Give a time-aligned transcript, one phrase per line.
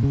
[0.00, 0.04] Y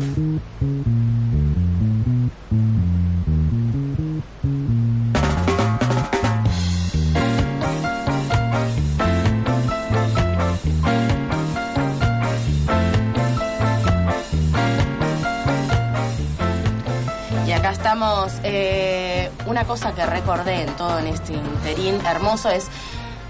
[17.53, 18.33] acá estamos.
[18.43, 22.67] eh, una cosa que recordé en todo en este interín hermoso es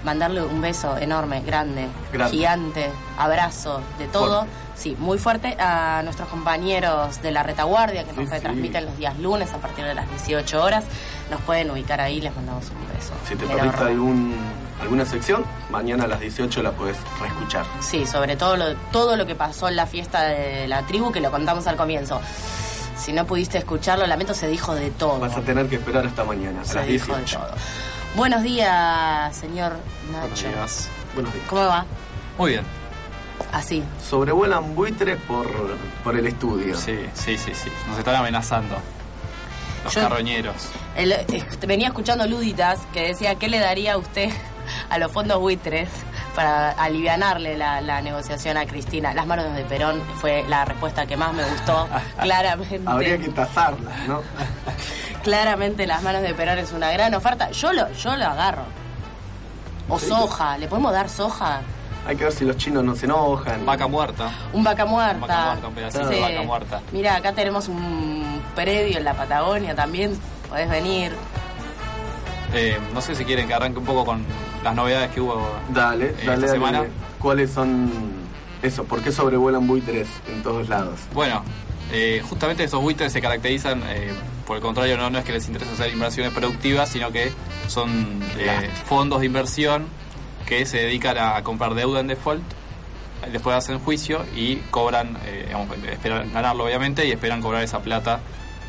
[0.04, 2.36] mandarle un beso enorme, grande, Grande.
[2.36, 4.40] gigante, abrazo, de todo.
[4.40, 4.68] Fuerte.
[4.78, 8.86] Sí, muy fuerte a nuestros compañeros de la retaguardia que nos retransmiten sí.
[8.86, 10.84] los días lunes a partir de las 18 horas.
[11.32, 13.12] Nos pueden ubicar ahí, les mandamos un beso.
[13.26, 14.36] Si te perdiste algún,
[14.80, 17.66] alguna sección, mañana a las 18 la puedes reescuchar.
[17.80, 21.18] Sí, sobre todo lo, todo lo que pasó en la fiesta de la tribu, que
[21.20, 22.20] lo contamos al comienzo.
[22.96, 25.18] Si no pudiste escucharlo, lamento, se dijo de todo.
[25.18, 27.36] Vas a tener que esperar hasta mañana, a Se las dijo de 18.
[27.38, 27.48] todo.
[28.16, 29.76] Buenos días, señor
[30.10, 30.48] Buenos Nacho.
[30.48, 30.88] días.
[31.14, 31.46] Buenos días.
[31.48, 31.84] ¿Cómo va?
[32.36, 32.64] Muy bien.
[33.52, 33.82] Así.
[34.08, 35.46] Sobrevuelan buitres por,
[36.02, 36.76] por el estudio.
[36.76, 37.70] Sí, sí, sí, sí.
[37.88, 38.76] Nos están amenazando.
[39.84, 40.56] Los Yo- carroñeros.
[40.96, 44.30] El- eh, venía escuchando Luditas que decía, ¿qué le daría a usted
[44.90, 45.88] a los fondos buitres
[46.34, 49.14] para alivianarle la, la negociación a Cristina?
[49.14, 51.88] Las manos de Perón fue la respuesta que más me gustó,
[52.20, 52.82] claramente.
[52.90, 54.22] Habría que tasarlas, ¿no?
[55.22, 57.50] Claramente las manos de Perón es una gran oferta.
[57.50, 58.62] Yo lo, yo lo agarro.
[59.88, 60.06] O Sí.
[60.08, 61.60] soja, ¿le podemos dar soja?
[62.06, 63.66] Hay que ver si los chinos no se enojan.
[63.66, 64.30] Vaca muerta.
[64.52, 65.20] Un vaca muerta.
[65.26, 66.80] Vaca muerta, un pedacito de vaca muerta.
[66.92, 70.18] Mira, acá tenemos un predio en la Patagonia también.
[70.48, 71.12] Podés venir.
[72.54, 74.24] Eh, no sé si quieren que arranque un poco con
[74.64, 76.48] las novedades que hubo Dale, eh, dale, esta dale.
[76.48, 76.84] semana.
[77.18, 77.90] ¿Cuáles son
[78.62, 78.84] eso?
[78.84, 81.00] ¿Por qué sobrevuelan buitres en todos lados?
[81.12, 81.42] Bueno,
[81.92, 84.14] eh, justamente estos buitres se caracterizan, eh,
[84.48, 87.30] por el contrario, no, no es que les interese hacer inversiones productivas, sino que
[87.66, 89.84] son eh, fondos de inversión
[90.46, 92.42] que se dedican a comprar deuda en default,
[93.30, 98.20] después hacen juicio y cobran, eh, digamos, esperan ganarlo obviamente y esperan cobrar esa plata,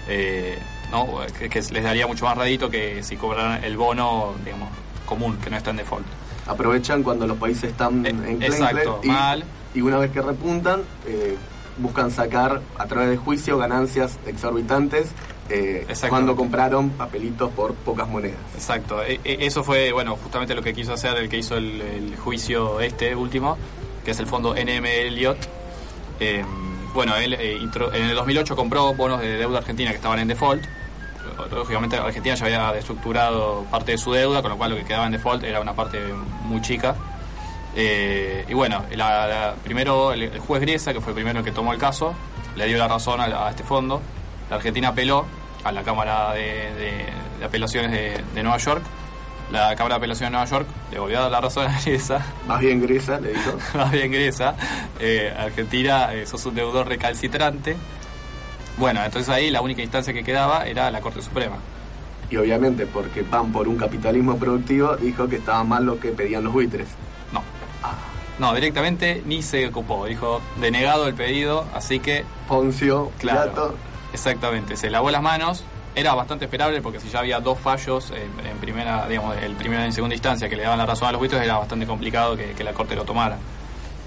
[0.10, 0.60] eh,
[0.92, 1.22] ¿no?
[1.40, 4.68] que, que les daría mucho más radito que si cobraran el bono, digamos,
[5.06, 6.06] común, que no está en default.
[6.46, 9.46] Aprovechan cuando los países están en exacto, y, mal.
[9.74, 10.82] y una vez que repuntan,
[11.78, 15.14] buscan sacar a través de juicio ganancias exorbitantes
[15.50, 18.38] eh, cuando compraron papelitos por pocas monedas.
[18.56, 21.82] Exacto, E- e- eso fue, bueno, justamente lo que quiso hacer el que hizo el,
[21.82, 23.58] el juicio este último,
[24.06, 25.38] que es el fondo NM Elliott.
[26.20, 26.44] Eh,
[26.94, 30.64] bueno, él eh, en el 2008 compró bonos de deuda argentina que estaban en default.
[31.52, 35.06] Lógicamente Argentina ya había destructurado parte de su deuda, con lo cual lo que quedaba
[35.06, 36.00] en default era una parte
[36.44, 36.96] muy chica.
[37.76, 41.52] Eh, y bueno, la- la- primero el, el juez Griesa, que fue el primero que
[41.52, 42.14] tomó el caso,
[42.56, 44.02] le dio la razón a, a este fondo.
[44.50, 45.26] La Argentina apeló
[45.64, 46.42] a la Cámara de,
[46.74, 47.06] de-
[47.40, 48.82] de Apelaciones de, de Nueva York.
[49.52, 52.24] La Cámara de Apelaciones de Nueva York le volvió a dar la razón a Griesa,
[52.48, 53.58] Más bien Grisa, le dijo.
[53.78, 54.56] más bien Griesa.
[55.00, 57.76] Eh, Argentina, eh, sos un deudor recalcitrante.
[58.78, 61.58] Bueno, entonces ahí la única instancia que quedaba era la Corte Suprema.
[62.30, 66.44] Y obviamente, porque van por un capitalismo productivo, dijo que estaba mal lo que pedían
[66.44, 66.88] los buitres.
[67.34, 67.42] No.
[68.38, 70.06] No, directamente ni se ocupó.
[70.06, 73.42] Dijo, denegado el pedido, así que Poncio, Claro.
[73.52, 73.76] Pilato,
[74.14, 75.64] Exactamente, se lavó las manos.
[75.96, 79.84] Era bastante esperable porque si ya había dos fallos en, en primera, digamos, el primero
[79.84, 82.64] en segunda instancia que le daban la razón a los buitres, era bastante complicado que,
[82.64, 83.38] la corte lo tomara.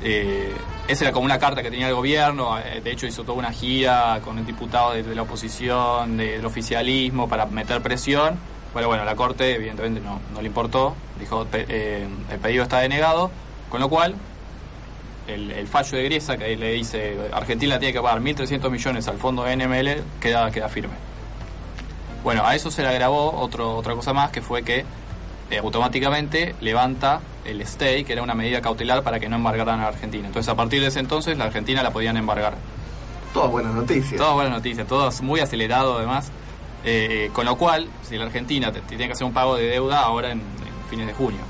[0.04, 0.52] Eh,
[0.88, 2.58] esa era como una carta que tenía el gobierno.
[2.58, 6.46] eh, De hecho, hizo toda una gira con el diputado de, la oposición, de- del
[6.46, 8.38] oficialismo, para meter presión.
[8.74, 10.94] Pero bueno, la corte, evidentemente, no, le importó.
[11.20, 13.30] Dijo: eh, el pedido está denegado.
[13.68, 14.14] Con lo cual,
[15.34, 19.18] el, el fallo de Griesa, que le dice Argentina tiene que pagar 1.300 millones al
[19.18, 20.94] fondo NML, queda, queda firme.
[22.22, 24.84] Bueno, a eso se le agravó otro, otra cosa más, que fue que
[25.50, 29.88] eh, automáticamente levanta el stay, que era una medida cautelar para que no embargaran a
[29.88, 30.28] Argentina.
[30.28, 32.54] Entonces, a partir de ese entonces, la Argentina la podían embargar.
[33.34, 34.16] todas buenas noticias.
[34.16, 36.30] Todas buenas noticias, todo muy acelerado además.
[36.84, 40.30] Eh, con lo cual, si la Argentina tiene que hacer un pago de deuda ahora
[40.30, 41.40] en, en fines de junio.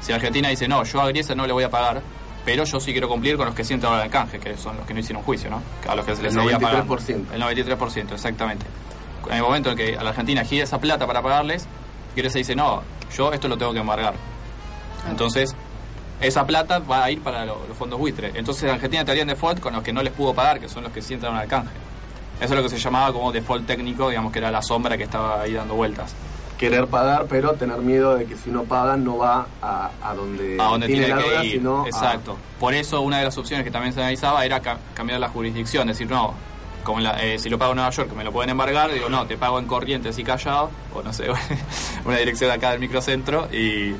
[0.00, 2.02] Si la Argentina dice, no, yo a Griesa no le voy a pagar,
[2.50, 4.86] pero yo sí quiero cumplir con los que sienten ahora el canje, que son los
[4.86, 5.62] que no hicieron juicio, ¿no?
[5.86, 6.96] A los que se les El seguía pagando.
[6.96, 7.32] 93%.
[7.34, 8.64] El 93%, exactamente.
[9.28, 11.66] En el momento en que a la Argentina gira esa plata para pagarles,
[12.16, 12.82] Griesa dice, no,
[13.14, 14.14] yo esto lo tengo que embargar.
[15.10, 15.54] Entonces,
[16.22, 18.32] esa plata va a ir para lo- los fondos buitre.
[18.34, 20.82] Entonces, la Argentina estaría en default con los que no les pudo pagar, que son
[20.84, 21.74] los que sí entraron al canje.
[22.40, 25.02] Eso es lo que se llamaba como default técnico, digamos que era la sombra que
[25.04, 26.14] estaba ahí dando vueltas.
[26.58, 30.56] Querer pagar, pero tener miedo de que si no pagan no va a, a donde,
[30.60, 31.52] a donde tiene, la que ir.
[31.52, 32.36] sino a- Exacto.
[32.58, 35.86] Por eso una de las opciones que también se analizaba era ca- cambiar la jurisdicción,
[35.86, 36.34] decir, no,
[36.82, 39.24] como la- eh, si lo pago en Nueva York me lo pueden embargar, digo, no,
[39.26, 41.26] te pago en Corrientes y Callao, o no sé,
[42.04, 43.94] una dirección acá del microcentro y,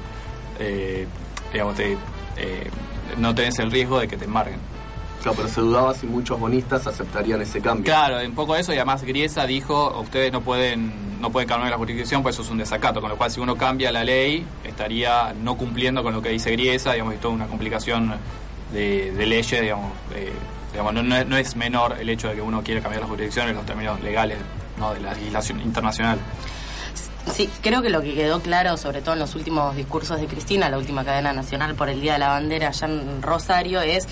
[0.59, 1.07] eh,
[1.53, 1.93] digamos, te,
[2.37, 2.71] eh,
[3.19, 4.59] no tenés el riesgo de que te embarguen.
[5.23, 7.85] Claro, pero se dudaba si muchos bonistas aceptarían ese cambio.
[7.85, 11.77] Claro, un poco eso y además Griesa dijo, ustedes no pueden no pueden cambiar la
[11.77, 15.35] jurisdicción, pues eso es un desacato, con lo cual si uno cambia la ley estaría
[15.43, 18.15] no cumpliendo con lo que dice Griesa, digamos, y toda una complicación
[18.73, 20.33] de, de leyes, digamos, de-
[20.71, 23.09] digamos no, no es, no es menor el hecho de que uno quiera cambiar la
[23.09, 24.39] jurisdicción en los términos legales
[24.79, 24.95] ¿no?
[24.95, 26.19] de la legislación internacional.
[27.35, 30.69] Sí, creo que lo que quedó claro, sobre todo en los últimos discursos de Cristina,
[30.71, 34.07] la última cadena nacional por el Día de la Bandera allá en Rosario, es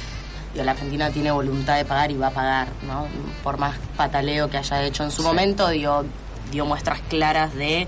[0.56, 3.06] que la Argentina tiene voluntad de pagar y va a pagar, ¿no?
[3.44, 5.28] Por más pataleo que haya hecho en su Sí.
[5.28, 6.04] momento, dio,
[6.50, 7.86] dio muestras claras de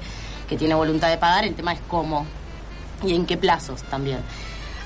[0.49, 2.27] que tiene voluntad de pagar, el tema es cómo
[3.03, 4.19] y en qué plazos también.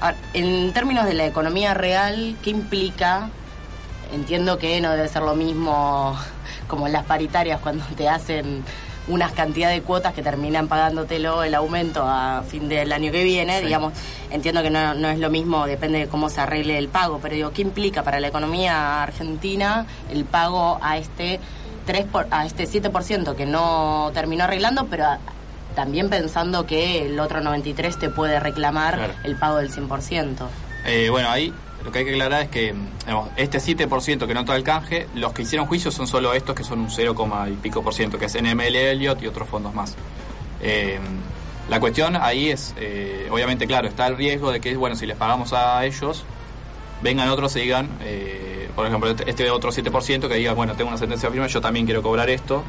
[0.00, 3.29] Ahora, en términos de la economía real, ¿qué implica?
[4.12, 6.17] Entiendo que no debe ser lo mismo
[6.69, 8.64] como en las paritarias cuando te hacen
[9.09, 13.59] unas cantidad de cuotas que terminan pagándotelo el aumento a fin del año que viene,
[13.59, 13.65] Sí.
[13.67, 13.93] digamos,
[14.31, 17.35] entiendo que no, no es lo mismo, depende de cómo se arregle el pago, pero
[17.35, 21.41] digo, ¿qué implica para la economía argentina el pago a este
[21.87, 25.19] 3 por, a este 7% que no terminó arreglando, pero a-
[25.75, 29.15] también pensando que el otro 93 te puede reclamar Claro.
[29.25, 30.47] el pago del 100%?
[30.87, 31.53] Eh, bueno, ahí
[31.84, 35.08] lo que hay que aclarar es que digamos, este 7% que no está el canje,
[35.14, 37.14] los que hicieron juicio son solo estos que son un 0,
[37.49, 39.96] y pico por ciento, que es NML Elliot y otros fondos más.
[40.61, 40.99] Eh,
[41.69, 45.17] la cuestión ahí es, eh, obviamente, claro, está el riesgo de que, bueno, si les
[45.17, 46.25] pagamos a ellos,
[47.02, 50.88] vengan otros y digan, eh, por ejemplo, este, este otro 7% que digan, bueno, tengo
[50.88, 52.62] una sentencia firme, yo también quiero cobrar esto.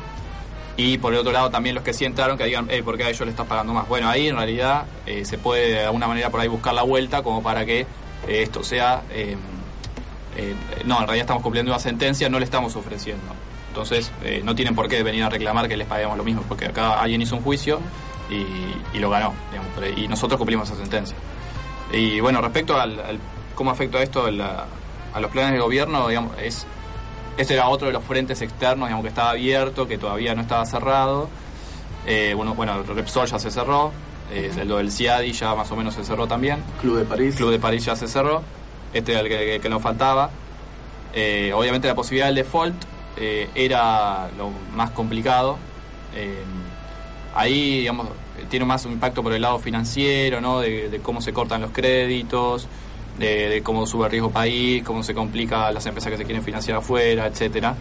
[0.76, 3.04] Y por el otro lado también los que sí entraron que digan, hey, ¿por qué
[3.04, 3.88] a ellos le estás pagando más?
[3.88, 7.22] Bueno, ahí en realidad eh, se puede de alguna manera por ahí buscar la vuelta
[7.22, 7.86] como para que
[8.28, 9.02] esto sea...
[9.12, 9.36] eh,
[10.36, 10.56] eh,
[10.86, 13.24] no, en realidad estamos cumpliendo una sentencia, no le estamos ofreciendo.
[13.70, 16.66] Entonces, eh, no tienen por qué venir a reclamar que les paguemos lo mismo, porque
[16.66, 17.80] acá alguien hizo un juicio
[18.30, 21.16] y, y lo ganó, digamos, y nosotros cumplimos esa sentencia.
[21.92, 23.20] Y bueno, respecto al, al
[23.56, 24.66] cómo afecta esto a, la-
[25.14, 26.66] a los planes de gobierno, digamos, es
[27.38, 30.66] este era otro de los frentes externos, digamos, que estaba abierto, que todavía no estaba
[30.66, 31.30] cerrado.
[32.06, 33.92] Eh, bueno, bueno, Repsol ya se cerró,
[34.34, 36.60] eh, lo del CIADI ya más o menos se cerró también.
[36.82, 37.36] Club de París.
[37.36, 38.42] Club de París ya se cerró,
[38.94, 40.30] este era el que, que- nos faltaba.
[41.14, 42.76] Eh, obviamente la posibilidad del default
[43.18, 45.58] eh, era lo más complicado.
[46.16, 46.44] Eh,
[47.36, 48.08] ahí, digamos,
[48.50, 50.60] tiene más un impacto por el lado financiero, ¿no?
[50.60, 52.68] De, de cómo se cortan los créditos,
[53.20, 56.44] de, de cómo sube el riesgo país, cómo se complica las empresas que se quieren
[56.44, 57.76] financiar afuera, etcétera.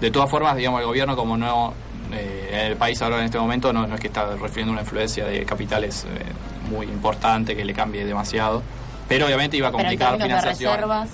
[0.00, 1.72] De todas formas, digamos, el gobierno como no
[2.50, 5.44] el país ahora en este momento no, no es que está refiriendo una influencia de
[5.44, 6.24] capitales eh,
[6.70, 8.62] muy importante que le cambie demasiado,
[9.08, 10.72] pero obviamente iba a Pero complicar términos de financiación.
[10.74, 11.08] reservas,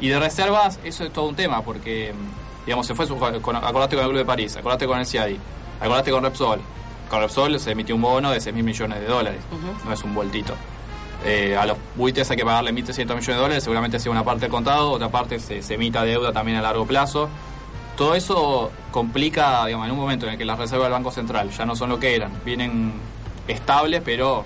[0.00, 2.12] Y de reservas, eso es todo un tema, porque,
[2.66, 5.38] digamos, se fue, su- con, acordate con el Club de París, acordate con el CIADI,
[5.80, 6.60] acordate con Repsol.
[7.10, 9.40] Con Repsol se emitió un bono de 6 mil millones de dólares,
[9.84, 10.54] no es un vueltito.
[11.24, 14.42] Eh, a los buitres hay que pagarle 1.300 millones de dólares, seguramente sea una parte
[14.42, 17.28] del contado, otra parte se, se emita deuda también a largo plazo.
[17.96, 21.50] Todo eso complica, digamos, en un momento en el que las reservas del Banco Central
[21.50, 22.92] ya no son lo que eran, vienen
[23.46, 24.44] estables, pero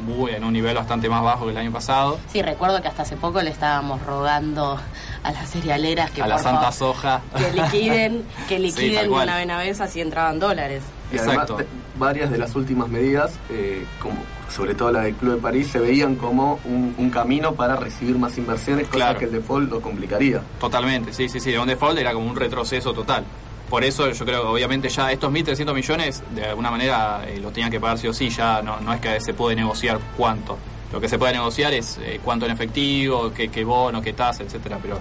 [0.00, 2.18] muy, en un nivel bastante más bajo que el año pasado.
[2.28, 4.78] sí, recuerdo que hasta hace poco le estábamos rogando
[5.22, 7.20] a las cerealeras que a la por Santa favor, Soja.
[7.36, 9.28] que liquiden, que Sí, liquiden cual.
[9.28, 10.82] una vez a vez así entraban dólares.
[11.14, 11.56] Y además, Exacto.
[11.58, 11.66] de-
[11.98, 14.16] varias de las últimas medidas, eh, como
[14.50, 18.16] sobre todo la del Club de París, se veían como un, un camino para recibir
[18.18, 19.18] más inversiones, cosa Claro.
[19.18, 20.40] que el default lo complicaría.
[20.60, 21.56] Totalmente, sí, sí, sí.
[21.56, 23.24] Un default era como un retroceso total.
[23.70, 27.52] Por eso yo creo que obviamente ya estos 1.300 millones de alguna manera eh, los
[27.52, 30.56] tenían que pagar sí o sí, ya no, no es que se puede negociar cuánto.
[30.92, 34.42] Lo que se puede negociar es eh, cuánto en efectivo, qué, qué bono, qué tasa,
[34.44, 34.98] etcétera, pero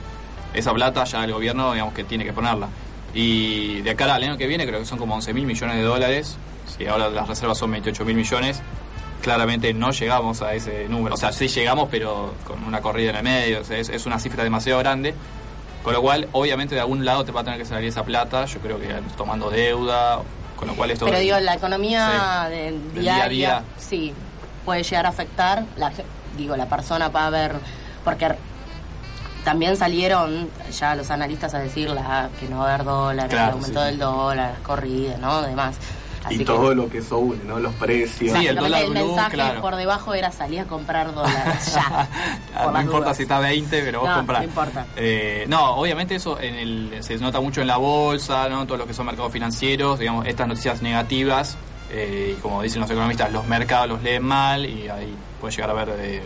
[0.53, 2.67] esa plata ya el gobierno digamos que tiene que ponerla.
[3.13, 5.83] Y de acá al año que viene creo que son como 11 mil millones de
[5.83, 6.37] dólares,
[6.77, 8.61] si ahora las reservas son 28 mil millones,
[9.21, 11.15] claramente no llegamos a ese número.
[11.15, 14.05] O sea, sí llegamos, pero con una corrida en el medio, o sea, es, es
[14.05, 15.13] una cifra demasiado grande.
[15.83, 18.45] Con lo cual, obviamente, de algún lado te va a tener que salir esa plata,
[18.45, 20.21] yo creo que tomando deuda,
[20.55, 21.05] con lo cual esto...
[21.05, 22.55] Pero digo, la economía Sí.
[22.55, 23.63] Del diaria, día a día.
[23.77, 24.13] sí,
[24.63, 25.91] puede llegar a afectar, la,
[26.37, 27.55] digo, la persona va a ver,
[28.05, 28.29] porque
[29.43, 33.47] también salieron ya los analistas a decir la, que no va a haber dólares, Claro,
[33.49, 33.85] el aumento sí.
[33.87, 35.41] del dólar, las corridas, ¿no?
[35.41, 35.75] Demás.
[36.25, 37.59] Así y que, todo lo que eso une, ¿no?
[37.59, 38.37] Los precios.
[38.39, 39.59] Sí, el dólar el blue, mensaje claro.
[39.59, 42.07] por debajo era salir a comprar dólares, ya.
[42.55, 43.17] Ah, no importa dudas.
[43.17, 44.39] si está 20, pero vos No, comprás.
[44.39, 44.85] no importa.
[44.95, 48.65] Eh, no, obviamente eso en el, se nota mucho en la bolsa, ¿no?
[48.65, 51.57] todo lo que son mercados financieros, digamos, estas noticias negativas,
[51.91, 55.71] eh, y como dicen los economistas, los mercados los leen mal y ahí puede llegar
[55.71, 56.23] a haber eh,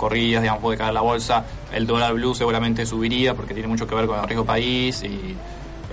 [0.00, 1.44] corridas, digamos, puede caer la bolsa.
[1.72, 5.36] El dólar blue seguramente subiría porque tiene mucho que ver con el riesgo país y,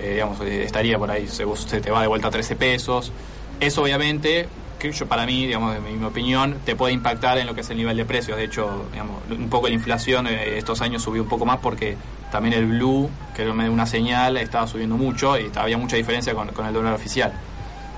[0.00, 3.12] eh, digamos, eh, estaría por ahí, se, se te va de vuelta a 13 pesos.
[3.60, 4.48] Eso obviamente,
[4.78, 7.68] que yo para mí, digamos, de mi, opinión, te puede impactar en lo que es
[7.68, 8.38] el nivel de precios.
[8.38, 11.96] De hecho, digamos, un poco la inflación eh, estos años subió un poco más porque
[12.32, 16.48] también el blue, que era una señal, estaba subiendo mucho y había mucha diferencia con,
[16.48, 17.32] el dólar oficial.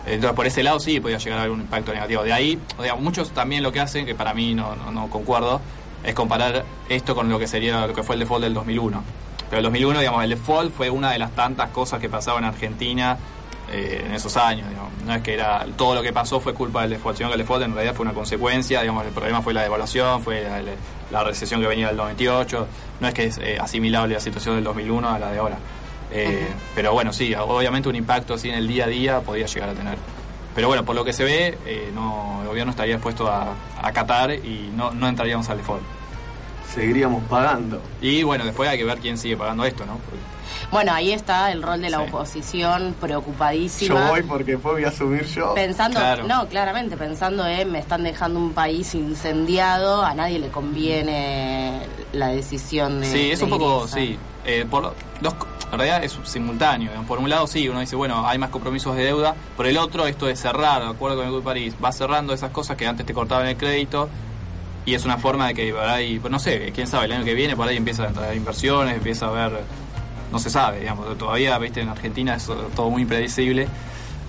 [0.07, 2.25] Entonces, por ese lado sí podía llegar a haber un impacto negativo.
[2.25, 5.61] De ahí, sea, muchos también lo que hacen, que para mí no, no, no concuerdo,
[6.05, 9.03] es comparar esto con lo que sería lo que fue el default del 2001.
[9.49, 12.51] Pero el 2001, digamos, el default fue una de las tantas cosas que pasaban en
[12.51, 13.19] Argentina
[13.73, 14.69] eh, en esos años.
[14.69, 14.93] Digamos.
[15.05, 17.41] No es que era todo lo que pasó fue culpa del default, sino que el
[17.41, 18.81] default en realidad fue una consecuencia.
[18.81, 20.63] Digamos, el problema fue la devaluación, fue la,
[21.11, 22.67] la recesión que venía del 98.
[23.01, 25.59] No es que es eh, asimilable la situación del 2001 a la de ahora.
[26.13, 29.69] Eh, Pero bueno, sí, obviamente un impacto así en el día a día podía llegar
[29.69, 29.97] a tener.
[30.61, 34.31] Pero bueno, por lo que se ve, eh, no, el gobierno estaría dispuesto a acatar
[34.31, 35.81] y no, no entraríamos al default.
[36.75, 37.81] Seguiríamos pagando.
[38.03, 39.95] Y bueno, después hay que ver quién sigue pagando esto, ¿no?
[39.95, 40.21] Porque
[40.71, 42.05] Bueno, ahí está el rol de la Sí.
[42.11, 44.01] oposición preocupadísima.
[44.01, 45.55] Yo voy porque después voy a asumir yo.
[45.55, 46.27] Pensando, Claro.
[46.29, 51.81] no, claramente, pensando en me están dejando un país incendiado, a nadie le conviene
[52.13, 53.07] la decisión de.
[53.07, 54.19] Sí, es de un poco, sí.
[54.45, 56.91] Eh, por lo- dos, co- en realidad es simultáneo.
[57.07, 59.35] Por un lado, sí, uno dice, bueno, hay más compromisos de deuda.
[59.57, 62.33] Por el otro, esto de cerrar, de acuerdo con el Grupo de París, va cerrando
[62.33, 64.09] esas cosas que antes te cortaban el crédito.
[64.85, 67.25] Y es una forma de que por ahí, pues no sé, quién sabe, el año
[67.25, 69.61] que viene por ahí empieza a entrar inversiones, empieza a haber,
[70.33, 73.69] no se sabe, digamos, todavía, viste, en Argentina es todo muy impredecible.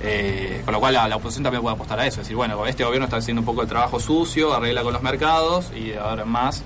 [0.03, 2.83] Eh, con lo cual la, oposición también puede apostar a eso, es decir, bueno, este
[2.83, 6.63] gobierno está haciendo un poco el trabajo sucio, arregla con los mercados y ahora más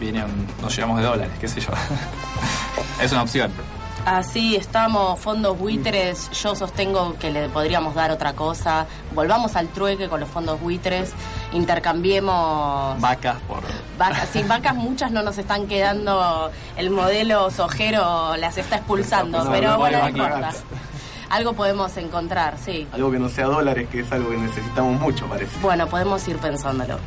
[0.00, 0.24] vienen,
[0.62, 1.68] nos llevamos de dólares, qué sé yo.
[3.02, 3.52] es una opción.
[4.06, 8.86] Así estamos, fondos buitres, yo sostengo que le podríamos dar otra cosa.
[9.14, 11.12] Volvamos al trueque con los fondos buitres,
[11.52, 13.62] intercambiemos Vacas por...
[13.98, 14.28] vacas.
[14.30, 19.70] Sin vacas muchas no nos están quedando, el modelo sojero las está expulsando, No, pero
[19.72, 20.52] no bueno, no importa.
[21.28, 22.88] Algo podemos encontrar, sí.
[22.92, 25.56] Algo que no sea dólares, que es algo que necesitamos mucho, parece.
[25.60, 26.98] Bueno, podemos ir pensándolo.